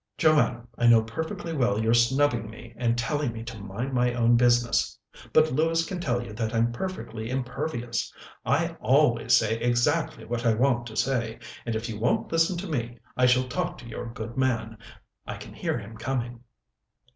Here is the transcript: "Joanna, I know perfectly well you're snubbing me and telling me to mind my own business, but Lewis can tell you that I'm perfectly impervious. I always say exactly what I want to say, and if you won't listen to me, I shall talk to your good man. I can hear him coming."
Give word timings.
"Joanna, 0.17 0.65
I 0.79 0.87
know 0.87 1.03
perfectly 1.03 1.53
well 1.53 1.79
you're 1.79 1.93
snubbing 1.93 2.49
me 2.49 2.73
and 2.75 2.97
telling 2.97 3.33
me 3.33 3.43
to 3.43 3.59
mind 3.59 3.93
my 3.93 4.15
own 4.15 4.35
business, 4.35 4.97
but 5.31 5.51
Lewis 5.53 5.85
can 5.85 5.99
tell 6.01 6.23
you 6.25 6.33
that 6.33 6.55
I'm 6.55 6.71
perfectly 6.71 7.29
impervious. 7.29 8.11
I 8.43 8.75
always 8.81 9.37
say 9.37 9.59
exactly 9.59 10.25
what 10.25 10.43
I 10.43 10.55
want 10.55 10.87
to 10.87 10.95
say, 10.95 11.37
and 11.67 11.75
if 11.75 11.87
you 11.87 11.99
won't 11.99 12.31
listen 12.31 12.57
to 12.57 12.67
me, 12.67 12.97
I 13.15 13.27
shall 13.27 13.47
talk 13.47 13.77
to 13.77 13.87
your 13.87 14.07
good 14.11 14.35
man. 14.35 14.79
I 15.27 15.35
can 15.37 15.53
hear 15.53 15.77
him 15.77 15.95
coming." 15.97 16.45